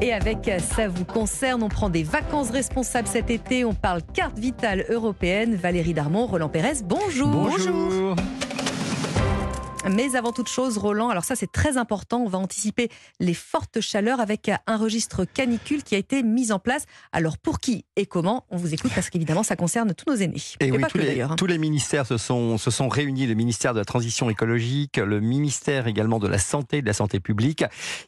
Et 0.00 0.12
avec 0.12 0.50
Ça 0.60 0.88
vous 0.88 1.04
concerne, 1.04 1.62
on 1.62 1.68
prend 1.68 1.90
des 1.90 2.02
vacances 2.02 2.50
responsables 2.50 3.08
cet 3.08 3.30
été. 3.30 3.64
On 3.64 3.74
parle 3.74 4.02
carte 4.14 4.38
vitale 4.38 4.84
européenne. 4.88 5.54
Valérie 5.54 5.94
Darmon, 5.94 6.26
Roland 6.26 6.48
Pérez, 6.48 6.82
bonjour. 6.84 7.28
Bonjour. 7.28 8.16
Mais 9.84 10.16
avant 10.16 10.32
toute 10.32 10.48
chose, 10.48 10.76
Roland, 10.76 11.08
alors 11.08 11.24
ça 11.24 11.36
c'est 11.36 11.50
très 11.50 11.76
important, 11.76 12.18
on 12.18 12.28
va 12.28 12.38
anticiper 12.38 12.88
les 13.20 13.34
fortes 13.34 13.80
chaleurs 13.80 14.20
avec 14.20 14.50
un 14.66 14.76
registre 14.76 15.24
canicule 15.24 15.82
qui 15.82 15.94
a 15.94 15.98
été 15.98 16.22
mis 16.22 16.52
en 16.52 16.58
place. 16.58 16.84
Alors 17.12 17.38
pour 17.38 17.60
qui 17.60 17.84
et 17.96 18.06
comment 18.06 18.44
On 18.50 18.56
vous 18.56 18.74
écoute 18.74 18.90
parce 18.94 19.08
qu'évidemment 19.08 19.42
ça 19.42 19.56
concerne 19.56 19.94
tous 19.94 20.10
nos 20.10 20.16
aînés. 20.16 20.42
Et, 20.60 20.70
oui, 20.72 20.82
tous, 20.88 20.98
les, 20.98 21.20
hein. 21.20 21.34
tous 21.36 21.46
les 21.46 21.58
ministères 21.58 22.06
se 22.06 22.18
sont, 22.18 22.58
se 22.58 22.70
sont 22.70 22.88
réunis, 22.88 23.26
le 23.26 23.34
ministère 23.34 23.72
de 23.72 23.78
la 23.78 23.84
Transition 23.84 24.28
écologique, 24.28 24.96
le 24.96 25.20
ministère 25.20 25.86
également 25.86 26.18
de 26.18 26.28
la 26.28 26.38
Santé, 26.38 26.82
de 26.82 26.86
la 26.86 26.92
Santé 26.92 27.20
publique, 27.20 27.64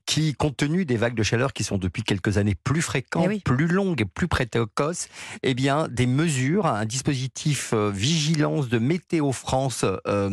qui, 0.06 0.34
compte 0.34 0.56
tenu 0.56 0.84
des 0.84 0.96
vagues 0.96 1.14
de 1.14 1.22
chaleur 1.22 1.52
qui 1.52 1.64
sont 1.64 1.78
depuis 1.78 2.02
quelques 2.02 2.36
années 2.36 2.56
plus 2.56 2.82
fréquentes, 2.82 3.28
eh 3.30 3.40
plus 3.40 3.68
longues 3.68 4.00
et 4.00 4.06
plus 4.06 4.28
précoces, 4.28 5.08
eh 5.42 5.54
bien 5.54 5.88
des 5.88 6.06
mesures, 6.06 6.66
un 6.66 6.84
dispositif 6.84 7.72
euh, 7.72 7.90
vigilance 7.90 8.68
de 8.68 8.78
Météo 8.78 9.32
France 9.32 9.84
euh, 10.06 10.28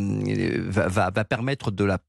va, 0.68 0.88
va, 0.88 1.12
va 1.12 1.24
permettre 1.28 1.72
de 1.72 1.84
la, 1.84 2.00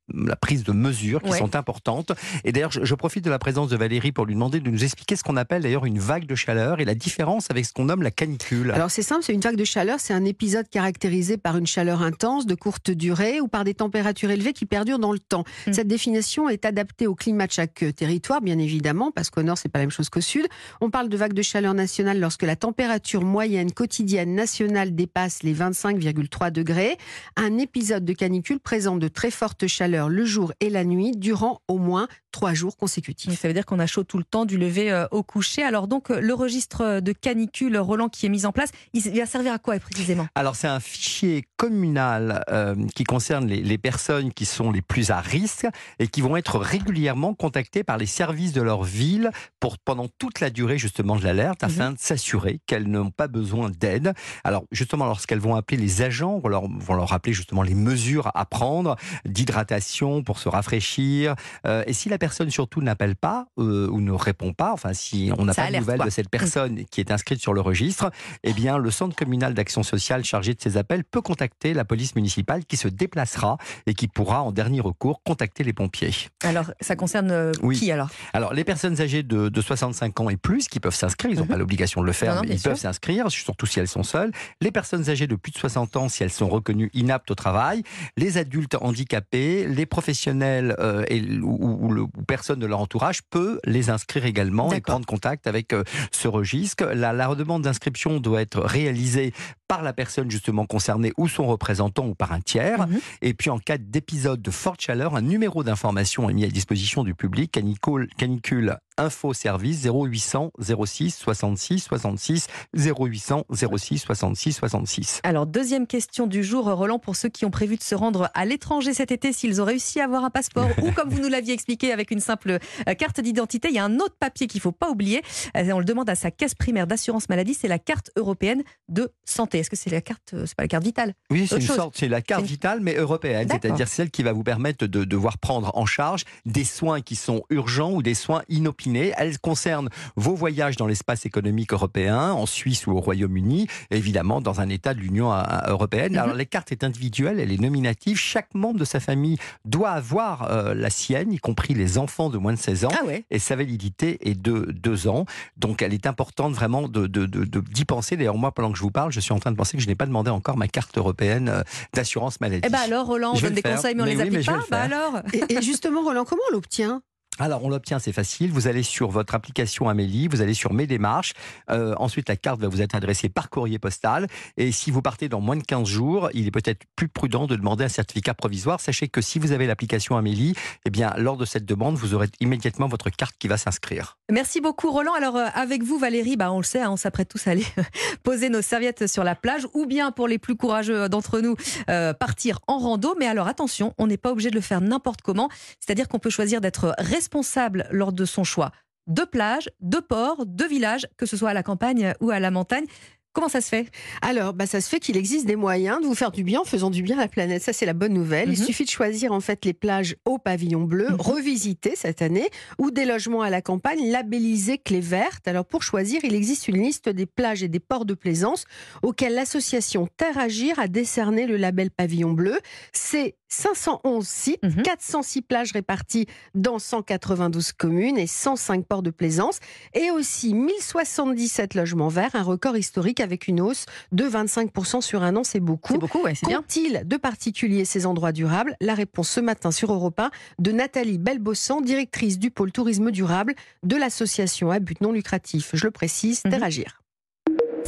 prise 0.40 0.64
de 0.64 0.72
mesures 0.72 1.22
qui 1.22 1.32
sont 1.32 1.56
importantes. 1.56 2.12
Et 2.44 2.52
d'ailleurs, 2.52 2.70
je, 2.70 2.94
profite 2.94 3.24
de 3.24 3.30
la 3.30 3.38
présence 3.38 3.68
de 3.68 3.76
Valérie 3.76 4.12
pour 4.12 4.26
lui 4.26 4.34
demander 4.34 4.60
de 4.60 4.70
nous 4.70 4.82
expliquer 4.84 5.16
ce 5.16 5.22
qu'on 5.22 5.36
appelle 5.36 5.62
d'ailleurs 5.62 5.84
une 5.84 5.98
vague 5.98 6.26
de 6.26 6.34
chaleur 6.34 6.80
et 6.80 6.84
la 6.84 6.94
différence 6.94 7.50
avec 7.50 7.64
ce 7.64 7.72
qu'on 7.72 7.84
nomme 7.84 8.02
la 8.02 8.10
canicule. 8.10 8.72
Alors 8.72 8.90
c'est 8.90 9.02
simple, 9.02 9.22
c'est 9.22 9.34
une 9.34 9.40
vague 9.40 9.56
de 9.56 9.64
chaleur, 9.64 10.00
c'est 10.00 10.14
un 10.14 10.24
épisode 10.24 10.68
caractérisé 10.68 11.36
par 11.36 11.56
une 11.56 11.66
chaleur 11.66 12.02
intense, 12.02 12.46
de 12.46 12.54
courte 12.54 12.90
durée 12.90 13.40
ou 13.40 13.48
par 13.48 13.64
des 13.64 13.74
températures 13.74 14.30
élevées 14.30 14.52
qui 14.52 14.66
perdurent 14.66 14.98
dans 14.98 15.12
le 15.12 15.18
temps. 15.18 15.44
Hmm. 15.66 15.72
Cette 15.72 15.88
définition 15.88 16.48
est 16.48 16.64
adaptée 16.64 17.06
au 17.06 17.14
climat 17.14 17.46
de 17.46 17.52
chaque 17.52 17.84
territoire, 17.94 18.40
bien 18.40 18.58
évidemment, 18.58 19.12
parce 19.12 19.30
qu'au 19.30 19.42
nord 19.42 19.58
c'est 19.58 19.68
pas 19.68 19.78
la 19.78 19.84
même 19.84 19.90
chose 19.90 20.08
qu'au 20.08 20.20
sud. 20.20 20.46
On 20.80 20.90
parle 20.90 21.08
de 21.08 21.16
vague 21.16 21.32
de 21.32 21.42
chaleur 21.42 21.74
nationale 21.74 22.20
lorsque 22.20 22.42
la 22.42 22.56
température 22.56 23.22
moyenne 23.22 23.72
quotidienne 23.72 24.34
nationale 24.34 24.94
dépasse 24.94 25.42
les 25.42 25.54
25,3 25.54 26.50
degrés. 26.50 26.96
Un 27.36 27.58
épisode 27.58 28.04
de 28.04 28.12
canicule 28.12 28.60
présente 28.60 28.98
de 28.98 29.07
très 29.08 29.30
forte 29.30 29.66
chaleur 29.66 30.08
le 30.08 30.24
jour 30.24 30.52
et 30.60 30.70
la 30.70 30.84
nuit 30.84 31.12
durant 31.16 31.60
au 31.68 31.78
moins 31.78 32.08
trois 32.32 32.54
jours 32.54 32.76
consécutifs. 32.76 33.40
Ça 33.40 33.48
veut 33.48 33.54
dire 33.54 33.66
qu'on 33.66 33.78
a 33.78 33.86
chaud 33.86 34.04
tout 34.04 34.18
le 34.18 34.24
temps 34.24 34.44
du 34.44 34.58
lever 34.58 34.92
euh, 34.92 35.06
au 35.10 35.22
coucher. 35.22 35.62
Alors 35.62 35.88
donc 35.88 36.10
le 36.10 36.34
registre 36.34 37.00
de 37.00 37.12
canicule 37.12 37.76
Roland 37.78 38.08
qui 38.08 38.26
est 38.26 38.28
mis 38.28 38.46
en 38.46 38.52
place, 38.52 38.70
il 38.92 39.02
va 39.02 39.26
servir 39.26 39.52
à 39.52 39.58
quoi 39.58 39.78
précisément? 39.78 40.26
Alors 40.34 40.56
c'est 40.56 40.68
un 40.68 40.80
fichier 40.80 41.44
communal 41.56 42.44
euh, 42.50 42.74
qui 42.94 43.04
concerne 43.04 43.46
les, 43.46 43.78
personnes 43.78 44.32
qui 44.32 44.44
sont 44.44 44.70
les 44.70 44.82
plus 44.82 45.10
à 45.10 45.20
risque 45.20 45.66
et 45.98 46.08
qui 46.08 46.20
vont 46.20 46.36
être 46.36 46.58
régulièrement 46.58 47.34
contactées 47.34 47.84
par 47.84 47.96
les 47.96 48.06
services 48.06 48.52
de 48.52 48.62
leur 48.62 48.82
ville 48.82 49.30
pour 49.60 49.78
pendant 49.78 50.08
toute 50.18 50.40
la 50.40 50.50
durée 50.50 50.78
justement 50.78 51.16
de 51.16 51.24
l'alerte 51.24 51.64
afin 51.64 51.90
mhm. 51.90 51.94
de 51.94 52.00
s'assurer 52.00 52.60
qu'elles 52.66 52.88
n'ont 52.88 53.10
pas 53.10 53.28
besoin 53.28 53.70
d'aide. 53.70 54.12
Alors 54.44 54.64
justement 54.72 55.06
lorsqu'elles 55.06 55.40
vont 55.40 55.54
appeler 55.54 55.80
les 55.80 56.02
agents, 56.02 56.40
on 56.42 56.48
leur, 56.48 56.68
vont 56.68 56.94
leur 56.94 57.08
rappeler 57.08 57.32
justement 57.32 57.62
les 57.62 57.74
mesures 57.74 58.30
à 58.34 58.44
prendre, 58.44 58.96
d'hydratation 59.24 60.22
pour 60.22 60.38
se 60.38 60.48
rafraîchir. 60.48 61.34
Euh, 61.66 61.82
et 61.86 61.92
si 61.92 62.08
la 62.08 62.18
personne 62.18 62.50
surtout 62.50 62.80
n'appelle 62.80 63.16
pas 63.16 63.46
euh, 63.58 63.88
ou 63.88 64.00
ne 64.00 64.12
répond 64.12 64.52
pas, 64.52 64.72
enfin 64.72 64.92
si 64.92 65.30
on 65.38 65.44
n'a 65.44 65.54
pas 65.54 65.70
de 65.70 65.76
nouvelles 65.76 66.00
de 66.00 66.10
cette 66.10 66.28
personne 66.28 66.84
qui 66.86 67.00
est 67.00 67.10
inscrite 67.10 67.40
sur 67.40 67.52
le 67.52 67.60
registre, 67.60 68.10
eh 68.44 68.52
bien 68.52 68.78
le 68.78 68.90
centre 68.90 69.16
communal 69.16 69.54
d'action 69.54 69.82
sociale 69.82 70.24
chargé 70.24 70.54
de 70.54 70.60
ces 70.60 70.76
appels 70.76 71.04
peut 71.04 71.20
contacter 71.20 71.74
la 71.74 71.84
police 71.84 72.14
municipale 72.14 72.64
qui 72.64 72.76
se 72.76 72.88
déplacera 72.88 73.58
et 73.86 73.94
qui 73.94 74.08
pourra 74.08 74.42
en 74.42 74.52
dernier 74.52 74.80
recours 74.80 75.22
contacter 75.22 75.64
les 75.64 75.72
pompiers. 75.72 76.14
Alors 76.42 76.70
ça 76.80 76.96
concerne 76.96 77.30
euh, 77.30 77.52
qui 77.72 77.90
alors? 77.90 78.10
Alors 78.32 78.54
les 78.54 78.64
personnes 78.64 79.00
âgées 79.00 79.22
de, 79.22 79.60
65 79.60 80.20
ans 80.20 80.30
et 80.30 80.36
plus 80.36 80.68
qui 80.68 80.80
peuvent 80.80 80.94
s'inscrire, 80.94 81.32
ils 81.32 81.36
n'ont 81.36 81.42
mhm. 81.42 81.48
pas 81.48 81.56
l'obligation 81.56 82.00
de 82.00 82.06
le 82.06 82.12
faire, 82.12 82.42
mais 82.42 82.54
ils 82.54 82.60
peuvent 82.60 82.76
s'inscrire, 82.76 83.30
surtout 83.30 83.66
si 83.66 83.80
elles 83.80 83.88
sont 83.88 84.02
seules. 84.02 84.30
Les 84.60 84.70
personnes 84.70 85.10
âgées 85.10 85.26
de 85.26 85.34
plus 85.34 85.52
de 85.52 85.58
60 85.58 85.96
ans 85.96 86.08
si 86.08 86.22
elles 86.22 86.30
sont 86.30 86.48
reconnues 86.48 86.90
inaptes 86.94 87.30
au 87.30 87.34
travail. 87.34 87.82
Les 88.16 88.38
adultes 88.38 88.76
handicapés 88.88 89.66
les 89.66 89.86
professionnels 89.86 90.74
euh, 90.78 91.04
et, 91.08 91.22
ou, 91.40 91.88
ou, 91.90 92.08
personnes 92.26 92.58
de 92.58 92.66
leur 92.66 92.80
entourage 92.80 93.22
peut 93.30 93.60
les 93.64 93.90
inscrire 93.90 94.24
également 94.24 94.72
et 94.72 94.80
prendre 94.80 95.06
contact 95.06 95.46
avec 95.46 95.72
euh, 95.72 95.84
ce 96.10 96.28
registre. 96.28 96.84
La, 96.86 97.12
la 97.12 97.34
demande 97.34 97.62
d'inscription 97.62 98.20
doit 98.20 98.40
être 98.40 98.60
réalisée 98.60 99.32
par 99.68 99.82
la 99.82 99.92
personne 99.92 100.30
justement 100.30 100.66
concernée 100.66 101.12
ou 101.18 101.28
son 101.28 101.46
représentant 101.46 102.06
ou 102.06 102.14
par 102.14 102.32
un 102.32 102.40
tiers. 102.40 102.88
Mhm. 102.88 103.00
Et 103.22 103.34
puis 103.34 103.50
en 103.50 103.58
cas 103.58 103.78
d'épisode 103.78 104.42
de 104.42 104.50
forte 104.50 104.80
chaleur, 104.80 105.14
un 105.14 105.20
numéro 105.20 105.62
d'information 105.62 106.28
est 106.30 106.34
mis 106.34 106.44
à 106.44 106.48
disposition 106.48 107.04
du 107.04 107.14
public, 107.14 107.52
canicule, 107.52 108.08
canicule 108.16 108.78
info 108.96 109.32
service 109.32 109.84
0800 109.84 110.52
06 110.58 111.10
66 111.14 111.80
66 111.80 112.46
0800 112.74 113.44
06 113.52 113.98
66 113.98 114.52
66. 114.54 115.20
Alors 115.22 115.46
deuxième 115.46 115.86
question 115.86 116.26
du 116.26 116.42
jour, 116.42 116.64
Roland, 116.64 116.98
pour 116.98 117.14
ceux 117.14 117.28
qui 117.28 117.44
ont 117.44 117.50
prévu 117.50 117.76
de 117.76 117.82
se 117.82 117.94
rendre 117.94 118.30
à 118.34 118.44
l'étranger 118.44 118.92
cet 118.92 119.12
été, 119.12 119.32
s'ils 119.32 119.62
ont 119.62 119.64
réussi 119.64 120.00
à 120.00 120.04
avoir 120.04 120.24
un 120.24 120.30
passeport 120.30 120.70
ou 120.82 120.90
comme 120.92 121.10
vous 121.10 121.20
nous 121.20 121.28
l'aviez 121.28 121.54
expliqué 121.54 121.92
avec 121.92 122.10
une 122.10 122.20
simple 122.20 122.58
euh, 122.88 122.94
carte 122.94 123.20
d'identité, 123.20 123.68
il 123.68 123.74
y 123.74 123.78
a 123.78 123.84
un 123.84 123.98
autre 124.00 124.16
papier 124.18 124.46
qu'il 124.46 124.60
faut 124.60 124.72
pas 124.72 124.90
oublier. 124.90 125.22
Euh, 125.56 125.70
on 125.72 125.78
le 125.78 125.84
demande 125.84 126.10
à 126.10 126.14
sa 126.14 126.30
caisse 126.30 126.54
primaire 126.54 126.86
d'assurance 126.86 127.28
maladie, 127.28 127.54
c'est 127.54 127.68
la 127.68 127.78
carte 127.78 128.10
européenne 128.16 128.62
de 128.88 129.12
santé. 129.24 129.57
Est-ce 129.58 129.70
que 129.70 129.76
c'est 129.76 129.90
la 129.90 130.00
carte, 130.00 130.34
euh, 130.34 130.46
c'est 130.46 130.54
pas 130.54 130.64
la 130.64 130.68
carte 130.68 130.84
vitale 130.84 131.14
Oui, 131.30 131.46
c'est 131.48 131.56
une 131.56 131.62
sorte, 131.62 131.96
c'est 131.96 132.08
la 132.08 132.22
carte 132.22 132.44
vitale, 132.44 132.80
mais 132.80 132.94
européenne, 132.94 133.48
c'est-à-dire 133.50 133.88
celle 133.88 134.10
qui 134.10 134.22
va 134.22 134.32
vous 134.32 134.42
permettre 134.44 134.86
de 134.86 135.04
devoir 135.04 135.38
prendre 135.38 135.70
en 135.74 135.86
charge 135.86 136.24
des 136.46 136.64
soins 136.64 137.00
qui 137.00 137.16
sont 137.16 137.42
urgents 137.50 137.92
ou 137.92 138.02
des 138.02 138.14
soins 138.14 138.42
inopinés. 138.48 139.12
Elle 139.16 139.38
concerne 139.38 139.88
vos 140.16 140.34
voyages 140.34 140.76
dans 140.76 140.86
l'espace 140.86 141.26
économique 141.26 141.72
européen, 141.72 142.32
en 142.32 142.46
Suisse 142.46 142.86
ou 142.86 142.92
au 142.92 143.00
Royaume-Uni, 143.00 143.66
évidemment 143.90 144.40
dans 144.40 144.60
un 144.60 144.68
État 144.68 144.94
de 144.94 145.00
l'Union 145.00 145.32
euh, 145.32 145.42
européenne. 145.66 146.12
Mhm. 146.12 146.18
Alors 146.18 146.36
la 146.36 146.44
carte 146.44 146.72
est 146.72 146.84
individuelle, 146.84 147.40
elle 147.40 147.52
est 147.52 147.60
nominative. 147.60 148.16
Chaque 148.16 148.54
membre 148.54 148.80
de 148.80 148.84
sa 148.84 149.00
famille 149.00 149.38
doit 149.64 149.90
avoir 149.90 150.50
euh, 150.50 150.74
la 150.74 150.90
sienne, 150.90 151.32
y 151.32 151.38
compris 151.38 151.74
les 151.74 151.98
enfants 151.98 152.30
de 152.30 152.38
moins 152.38 152.52
de 152.52 152.58
16 152.58 152.84
ans. 152.86 152.90
Ah 152.92 153.04
et 153.30 153.38
sa 153.38 153.56
validité 153.56 154.18
est 154.28 154.40
de 154.40 154.72
2 154.72 155.08
ans. 155.08 155.24
Donc 155.56 155.82
elle 155.82 155.94
est 155.94 156.06
importante 156.06 156.52
vraiment 156.52 156.88
d'y 156.88 157.08
de, 157.08 157.26
de, 157.26 157.84
penser. 157.84 158.16
D'ailleurs, 158.16 158.36
moi, 158.36 158.52
pendant 158.52 158.70
que 158.70 158.78
je 158.78 158.82
vous 158.82 158.90
parle, 158.90 159.12
je 159.12 159.20
suis 159.20 159.32
en 159.32 159.38
train 159.38 159.47
de 159.50 159.56
penser 159.56 159.76
que 159.76 159.82
je 159.82 159.88
n'ai 159.88 159.94
pas 159.94 160.06
demandé 160.06 160.30
encore 160.30 160.56
ma 160.56 160.68
carte 160.68 160.96
européenne 160.98 161.48
euh, 161.48 161.62
d'assurance 161.94 162.40
maladie. 162.40 162.62
Eh 162.64 162.70
bien 162.70 162.80
alors, 162.80 163.06
Roland, 163.06 163.32
on 163.34 163.40
donne 163.40 163.54
des 163.54 163.62
conseils, 163.62 163.94
mais 163.94 164.02
on 164.02 164.06
les 164.06 164.20
applique 164.20 164.46
pas. 164.46 164.64
Bah 164.70 164.80
alors 164.82 165.22
et, 165.48 165.62
justement, 165.62 166.02
Roland, 166.02 166.24
comment 166.24 166.42
on 166.50 166.54
l'obtient? 166.54 167.02
Alors, 167.38 167.64
on 167.64 167.68
l'obtient, 167.68 168.00
c'est 168.00 168.12
facile. 168.12 168.50
Vous 168.50 168.66
allez 168.66 168.82
sur 168.82 169.10
votre 169.10 169.34
application 169.34 169.88
Amélie, 169.88 170.26
vous 170.26 170.40
allez 170.40 170.54
sur 170.54 170.72
Mes 170.72 170.88
démarches. 170.88 171.34
Euh, 171.70 171.94
ensuite, 171.98 172.28
la 172.28 172.36
carte 172.36 172.60
va 172.60 172.66
vous 172.68 172.82
être 172.82 172.96
adressée 172.96 173.28
par 173.28 173.48
courrier 173.48 173.78
postal. 173.78 174.26
Et 174.56 174.72
si 174.72 174.90
vous 174.90 175.02
partez 175.02 175.28
dans 175.28 175.40
moins 175.40 175.56
de 175.56 175.62
15 175.62 175.86
jours, 175.86 176.30
il 176.34 176.48
est 176.48 176.50
peut-être 176.50 176.82
plus 176.96 177.08
prudent 177.08 177.46
de 177.46 177.54
demander 177.54 177.84
un 177.84 177.88
certificat 177.88 178.34
provisoire. 178.34 178.80
Sachez 178.80 179.06
que 179.06 179.20
si 179.20 179.38
vous 179.38 179.52
avez 179.52 179.68
l'application 179.68 180.16
Amélie, 180.16 180.54
eh 180.84 180.90
bien, 180.90 181.14
lors 181.16 181.36
de 181.36 181.44
cette 181.44 181.64
demande, 181.64 181.94
vous 181.96 182.14
aurez 182.14 182.28
immédiatement 182.40 182.88
votre 182.88 183.08
carte 183.08 183.36
qui 183.38 183.46
va 183.46 183.56
s'inscrire. 183.56 184.18
Merci 184.32 184.60
beaucoup, 184.60 184.90
Roland. 184.90 185.14
Alors, 185.14 185.36
euh, 185.36 185.46
avec 185.54 185.84
vous, 185.84 185.98
Valérie, 185.98 186.36
bah, 186.36 186.50
on 186.50 186.58
le 186.58 186.64
sait, 186.64 186.82
hein, 186.82 186.90
on 186.90 186.96
s'apprête 186.96 187.28
tous 187.28 187.46
à 187.46 187.52
aller 187.52 187.66
poser 188.24 188.48
nos 188.50 188.62
serviettes 188.62 189.06
sur 189.06 189.22
la 189.22 189.36
plage 189.36 189.66
ou 189.74 189.86
bien, 189.86 190.10
pour 190.10 190.26
les 190.26 190.38
plus 190.38 190.56
courageux 190.56 191.08
d'entre 191.08 191.40
nous, 191.40 191.54
euh, 191.88 192.12
partir 192.14 192.58
en 192.66 192.78
rando. 192.78 193.14
Mais 193.18 193.26
alors, 193.26 193.46
attention, 193.46 193.94
on 193.96 194.08
n'est 194.08 194.16
pas 194.16 194.32
obligé 194.32 194.50
de 194.50 194.56
le 194.56 194.60
faire 194.60 194.80
n'importe 194.80 195.22
comment. 195.22 195.48
C'est-à-dire 195.78 196.08
qu'on 196.08 196.18
peut 196.18 196.30
choisir 196.30 196.60
d'être 196.60 196.94
responsable 196.98 197.27
responsable 197.28 197.86
lors 197.90 198.12
de 198.12 198.24
son 198.24 198.44
choix 198.44 198.72
de 199.06 199.22
plage, 199.22 199.70
de 199.80 199.98
port, 200.00 200.44
de 200.44 200.64
village, 200.64 201.06
que 201.16 201.24
ce 201.24 201.34
soit 201.34 201.48
à 201.48 201.54
la 201.54 201.62
campagne 201.62 202.12
ou 202.20 202.28
à 202.28 202.40
la 202.40 202.50
montagne. 202.50 202.84
Comment 203.32 203.48
ça 203.48 203.60
se 203.60 203.68
fait? 203.68 203.86
Alors, 204.20 204.52
bah, 204.52 204.66
ça 204.66 204.80
se 204.80 204.88
fait 204.88 205.00
qu'il 205.00 205.16
existe 205.16 205.46
des 205.46 205.56
moyens 205.56 206.00
de 206.00 206.06
vous 206.06 206.14
faire 206.14 206.30
du 206.30 206.42
bien 206.44 206.60
en 206.60 206.64
faisant 206.64 206.90
du 206.90 207.02
bien 207.02 207.16
à 207.16 207.22
la 207.22 207.28
planète. 207.28 207.62
Ça, 207.62 207.72
c'est 207.72 207.86
la 207.86 207.94
bonne 207.94 208.12
nouvelle. 208.12 208.50
Il 208.52 208.58
mhm. 208.58 208.66
suffit 208.66 208.84
de 208.84 208.90
choisir 208.90 209.32
en 209.32 209.40
fait 209.40 209.64
les 209.64 209.72
plages 209.72 210.16
au 210.26 210.38
pavillon 210.38 210.82
bleu, 210.82 211.08
mmh. 211.10 211.20
revisitées 211.20 211.96
cette 211.96 212.20
année, 212.20 212.48
ou 212.78 212.90
des 212.90 213.06
logements 213.06 213.42
à 213.42 213.48
la 213.48 213.62
campagne 213.62 214.10
labellisés 214.10 214.76
clés 214.78 215.00
vertes. 215.00 215.48
Alors, 215.48 215.64
pour 215.64 215.82
choisir, 215.82 216.20
il 216.24 216.34
existe 216.34 216.68
une 216.68 216.82
liste 216.82 217.08
des 217.08 217.26
plages 217.26 217.62
et 217.62 217.68
des 217.68 217.80
ports 217.80 218.04
de 218.04 218.14
plaisance 218.14 218.64
auxquels 219.02 219.34
l'association 219.34 220.08
Terre 220.16 220.38
Agir 220.38 220.78
a 220.78 220.88
décerné 220.88 221.46
le 221.46 221.56
label 221.56 221.90
pavillon 221.90 222.32
bleu. 222.32 222.58
C'est 222.92 223.36
511 223.48 224.26
sites, 224.26 224.82
406 224.84 225.38
mhm. 225.38 225.44
plages 225.44 225.72
réparties 225.72 226.26
dans 226.54 226.78
192 226.78 227.72
communes 227.72 228.18
et 228.18 228.26
105 228.26 228.86
ports 228.86 229.02
de 229.02 229.10
plaisance, 229.10 229.60
et 229.94 230.10
aussi 230.10 230.54
1077 230.54 231.74
logements 231.74 232.08
verts, 232.08 232.34
un 232.34 232.42
record 232.42 232.76
historique 232.76 233.20
avec 233.20 233.48
une 233.48 233.60
hausse 233.60 233.86
de 234.12 234.24
25% 234.24 235.00
sur 235.00 235.22
un 235.22 235.36
an, 235.36 235.44
c'est 235.44 235.60
beaucoup. 235.60 235.92
C'est 235.92 235.98
beaucoup, 235.98 236.22
ouais, 236.22 236.34
c'est 236.34 236.46
bien. 236.46 236.64
il 236.76 237.02
de 237.04 237.16
particulier 237.16 237.84
ces 237.84 238.06
endroits 238.06 238.32
durables? 238.32 238.76
La 238.80 238.94
réponse 238.94 239.30
ce 239.30 239.40
matin 239.40 239.70
sur 239.70 239.92
Europe 239.92 240.20
1 240.20 240.30
de 240.58 240.72
Nathalie 240.72 241.18
Belbossan, 241.18 241.80
directrice 241.80 242.38
du 242.38 242.50
pôle 242.50 242.72
tourisme 242.72 243.10
durable 243.10 243.54
de 243.82 243.96
l'association 243.96 244.70
à 244.70 244.78
but 244.78 245.00
non 245.00 245.12
lucratif. 245.12 245.70
Je 245.74 245.84
le 245.84 245.90
précise, 245.90 246.42
Teragir. 246.42 247.02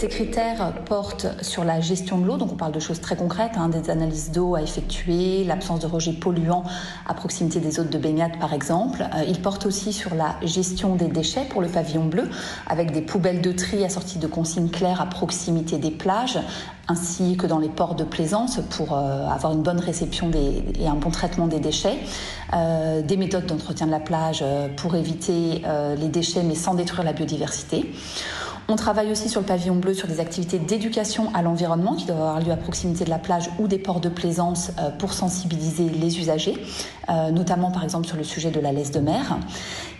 Ces 0.01 0.09
critères 0.09 0.73
portent 0.87 1.27
sur 1.43 1.63
la 1.63 1.83
gestion 1.83 2.17
de 2.17 2.25
l'eau, 2.25 2.39
donc 2.39 2.53
on 2.53 2.57
parle 2.57 2.73
de 2.73 2.81
choses 2.81 3.03
très 3.03 3.17
concrètes, 3.17 3.59
hein, 3.59 3.69
des 3.69 3.91
analyses 3.91 4.31
d'eau 4.31 4.55
à 4.55 4.63
effectuer, 4.63 5.45
l'absence 5.45 5.81
de 5.81 5.87
rejets 5.87 6.15
polluants 6.15 6.65
à 7.07 7.13
proximité 7.13 7.61
des 7.61 7.79
hôtes 7.79 7.91
de 7.91 7.99
baignade 7.99 8.39
par 8.41 8.55
exemple. 8.55 9.03
Euh, 9.15 9.25
ils 9.29 9.43
portent 9.43 9.67
aussi 9.67 9.93
sur 9.93 10.15
la 10.15 10.37
gestion 10.43 10.97
des 10.97 11.09
déchets 11.09 11.45
pour 11.51 11.61
le 11.61 11.69
pavillon 11.69 12.07
bleu, 12.07 12.31
avec 12.67 12.93
des 12.93 13.03
poubelles 13.03 13.43
de 13.43 13.53
tri 13.53 13.85
assorties 13.85 14.19
de 14.19 14.27
consignes 14.27 14.71
claires 14.71 15.03
à 15.03 15.07
proximité 15.07 15.77
des 15.77 15.91
plages, 15.91 16.39
ainsi 16.89 17.37
que 17.37 17.47
dans 17.47 17.59
les 17.59 17.69
ports 17.69 17.95
de 17.95 18.05
plaisance 18.05 18.59
pour 18.71 18.95
euh, 18.95 19.29
avoir 19.29 19.53
une 19.53 19.63
bonne 19.63 19.81
réception 19.81 20.31
et 20.33 20.89
un 20.89 20.95
bon 20.95 21.11
traitement 21.11 21.47
des 21.47 21.61
déchets. 21.61 21.99
Euh, 22.55 23.03
des 23.03 23.19
méthodes 23.19 23.45
d'entretien 23.45 23.85
de 23.85 23.93
la 23.93 24.01
plage 24.01 24.43
pour 24.79 24.95
éviter 24.95 25.63
les 25.99 26.09
déchets 26.09 26.43
mais 26.43 26.55
sans 26.55 26.73
détruire 26.73 27.05
la 27.05 27.13
biodiversité. 27.13 27.93
On 28.71 28.77
travaille 28.77 29.11
aussi 29.11 29.29
sur 29.29 29.41
le 29.41 29.47
pavillon 29.49 29.75
bleu 29.75 29.95
sur 29.95 30.07
des 30.07 30.21
activités 30.21 30.61
d'éducation 30.61 31.35
à 31.35 31.43
l'environnement 31.43 31.97
qui 31.97 32.07
doivent 32.07 32.21
avoir 32.21 32.39
lieu 32.39 32.53
à 32.53 32.57
proximité 32.57 33.05
de 33.05 33.11
la 33.11 33.19
plage 33.19 33.51
ou 33.59 33.67
des 33.67 33.79
ports 33.79 33.99
de 33.99 34.09
plaisance 34.09 34.71
euh, 34.79 34.91
pour 34.91 35.13
sensibiliser 35.13 35.89
les 35.89 36.21
usagers, 36.21 36.57
euh, 37.09 37.33
notamment 37.33 37.73
par 37.73 37.83
exemple 37.83 38.07
sur 38.07 38.17
le 38.17 38.23
sujet 38.23 38.53
de 38.53 38.61
la 38.61 38.71
laisse 38.71 38.93
de 38.93 39.01
mer. 39.01 39.39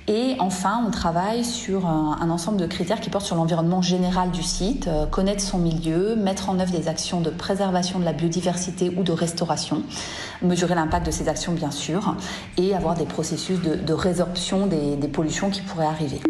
Et 0.07 0.37
enfin, 0.39 0.85
on 0.87 0.93
travaille 0.93 1.45
sur 1.45 1.85
un, 1.85 2.31
ensemble 2.31 2.59
de 2.59 2.67
critères 2.67 3.01
qui 3.01 3.11
portent 3.11 3.27
sur 3.27 3.35
l'environnement 3.35 3.83
général 3.83 4.31
du 4.31 4.45
site, 4.45 4.87
euh, 4.87 5.05
connaître 5.05 5.43
son 5.43 5.59
milieu, 5.59 6.15
mettre 6.15 6.49
en 6.49 6.61
œuvre 6.61 6.71
des 6.71 6.87
actions 6.87 7.21
de 7.21 7.31
préservation 7.31 7.99
de 7.99 8.05
la 8.05 8.13
biodiversité 8.13 8.93
ou 8.97 9.03
de 9.03 9.11
restauration, 9.11 9.83
mesurer 10.43 10.77
l'impact 10.77 11.07
de 11.07 11.11
ces 11.11 11.29
actions 11.29 11.55
bien 11.55 11.73
sûr, 11.73 12.15
et 12.57 12.77
avoir 12.77 12.95
des 12.95 13.07
processus 13.07 13.59
de, 13.61 13.93
résorption 13.93 14.69
des 14.69 15.09
pollutions 15.09 15.51
qui 15.51 15.61
pourraient 15.63 15.87
arriver. 15.87 16.21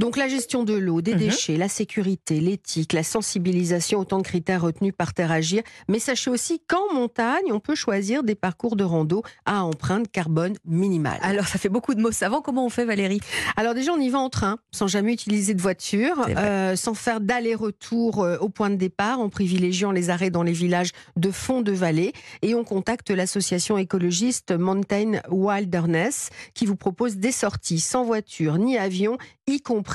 Donc 0.00 0.16
la 0.16 0.28
gestion 0.28 0.64
de 0.64 0.72
l'eau, 0.72 1.02
des 1.02 1.12
mhm. 1.12 1.18
déchets, 1.18 1.56
la 1.58 1.68
sécurité, 1.68 2.40
l'éthique, 2.40 2.94
la 2.94 3.02
sensibilisation, 3.02 3.98
autant 3.98 4.16
de 4.16 4.22
critères 4.22 4.62
retenus 4.62 4.94
par 4.96 5.12
Terre 5.12 5.30
Agir. 5.30 5.62
Mais 5.88 5.98
sachez 5.98 6.30
aussi 6.30 6.58
qu'en 6.66 6.94
montagne, 6.94 7.52
on 7.52 7.60
peut 7.60 7.74
choisir 7.74 8.22
des 8.22 8.34
parcours 8.34 8.76
de 8.76 8.84
rando 8.84 9.22
à 9.44 9.62
empreinte 9.62 10.10
carbone 10.10 10.54
minimale. 10.64 11.18
Alors 11.20 11.46
ça 11.46 11.58
fait 11.58 11.68
beaucoup 11.68 11.94
de 11.94 12.00
mots 12.00 12.12
savants. 12.12 12.40
Comment 12.40 12.64
on 12.64 12.70
fait 12.70 12.86
Valérie 12.86 13.20
Alors 13.58 13.74
déjà, 13.74 13.92
on 13.92 14.00
y 14.00 14.08
va 14.08 14.20
en 14.20 14.30
train, 14.30 14.58
sans 14.70 14.86
jamais 14.86 15.12
utiliser 15.12 15.52
de 15.52 15.60
voiture, 15.60 16.26
euh, 16.30 16.76
sans 16.76 16.94
faire 16.94 17.20
d'aller-retour 17.20 18.22
euh, 18.22 18.38
au 18.38 18.48
point 18.48 18.70
de 18.70 18.76
départ, 18.76 19.20
en 19.20 19.28
privilégiant 19.28 19.92
les 19.92 20.08
arrêts 20.08 20.30
dans 20.30 20.42
les 20.42 20.52
villages 20.52 20.92
de 21.16 21.30
fond 21.30 21.60
de 21.60 21.72
vallée. 21.72 22.14
Et 22.40 22.54
on 22.54 22.64
contacte 22.64 23.10
l'association 23.10 23.76
écologiste 23.76 24.52
Mountain 24.52 25.20
Wilderness 25.30 26.30
qui 26.54 26.64
vous 26.64 26.76
propose 26.76 27.16
des 27.16 27.32
sorties 27.32 27.80
sans 27.80 28.02
voiture 28.02 28.56
ni 28.56 28.78
avion, 28.78 29.18
y 29.46 29.60
compris 29.60 29.89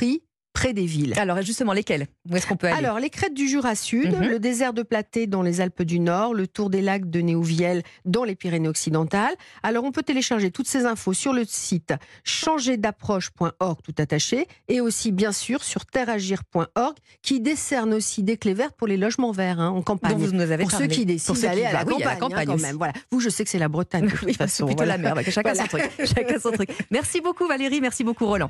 près 0.56 0.74
des 0.74 0.86
villes. 0.86 1.14
Alors 1.18 1.42
justement, 1.42 1.74
lesquelles? 1.74 2.08
Où 2.32 2.36
est-ce 2.36 2.48
qu'on 2.48 2.56
peut 2.56 2.68
aller? 2.68 2.78
Alors 2.78 2.98
les 3.00 3.12
crêtes 3.12 3.36
du 3.36 3.48
Jura 3.48 3.76
Sud, 3.76 4.16
mhm. 4.16 4.30
le 4.30 4.40
désert 4.40 4.74
de 4.74 4.82
Platé 4.82 5.28
dans 5.28 5.44
les 5.44 5.62
Alpes 5.62 5.84
du 5.84 6.00
Nord, 6.00 6.34
le 6.34 6.48
tour 6.48 6.70
des 6.70 6.82
lacs 6.82 7.10
de 7.10 7.20
Néouvielle 7.20 7.84
dans 8.06 8.24
les 8.24 8.36
Pyrénées 8.36 8.70
occidentales. 8.70 9.36
Alors 9.62 9.84
on 9.84 9.92
peut 9.92 10.02
télécharger 10.02 10.50
toutes 10.50 10.68
ces 10.68 10.86
infos 10.86 11.14
sur 11.14 11.34
le 11.34 11.44
site 11.46 11.94
changerDapproche.org 12.24 13.80
tout 13.84 13.94
attaché 13.98 14.48
et 14.70 14.80
aussi 14.80 15.12
bien 15.12 15.34
sûr 15.34 15.64
sur 15.64 15.86
terreagir.org 15.86 16.96
qui 17.22 17.42
décerne 17.42 17.94
aussi 17.94 18.24
des 18.24 18.38
clés 18.38 18.54
vertes 18.54 18.76
pour 18.78 18.88
les 18.88 18.98
logements 18.98 19.34
verts 19.34 19.60
hein, 19.60 19.70
en 19.70 19.82
campagne. 19.82 20.18
vous 20.18 20.32
nous 20.32 20.42
avez 20.42 20.64
pour 20.64 20.72
ceux 20.72 20.88
qui 20.88 21.06
décident 21.06 21.38
d'aller 21.38 21.66
à, 21.66 21.74
la 21.74 21.86
campagne, 21.86 22.18
hein, 22.22 22.46
quand 22.46 22.62
même. 22.62 22.78
Voilà. 22.78 22.94
Vous, 23.12 23.20
je 23.20 23.30
sais 23.30 23.44
que 23.44 23.50
c'est 23.50 23.60
la 23.60 23.68
Bretagne 23.68 24.08
de 24.08 24.12
toute 24.16 24.38
façon. 24.38 24.68
plutôt 24.68 24.86
la 24.86 24.98
mer. 24.98 25.16
Chacun 25.30 25.54
son 25.54 25.68
truc. 25.68 25.92
Chacun 26.06 26.40
son 26.40 26.52
truc. 26.52 26.70
Merci 26.92 27.20
beaucoup 27.20 27.46
Valérie, 27.46 27.82
merci 27.82 28.06
beaucoup 28.06 28.26
Roland. 28.26 28.50